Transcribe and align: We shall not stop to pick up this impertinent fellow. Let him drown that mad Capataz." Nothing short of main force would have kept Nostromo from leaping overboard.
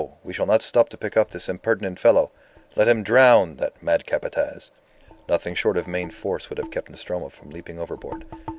We 0.23 0.33
shall 0.33 0.47
not 0.47 0.63
stop 0.63 0.89
to 0.89 0.97
pick 0.97 1.15
up 1.15 1.29
this 1.29 1.47
impertinent 1.47 1.99
fellow. 1.99 2.31
Let 2.75 2.87
him 2.87 3.03
drown 3.03 3.57
that 3.57 3.83
mad 3.83 4.03
Capataz." 4.07 4.71
Nothing 5.29 5.53
short 5.53 5.77
of 5.77 5.87
main 5.87 6.09
force 6.09 6.49
would 6.49 6.57
have 6.57 6.71
kept 6.71 6.89
Nostromo 6.89 7.29
from 7.29 7.51
leaping 7.51 7.77
overboard. 7.77 8.25